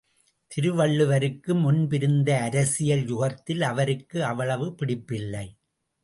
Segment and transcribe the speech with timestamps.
[0.51, 5.45] திருவள்ளுவருக்கு முன்பிருந்த அரசியல் யுகத்தில் அவருக்கு அவ்வளவு பிடிப்பில்லை.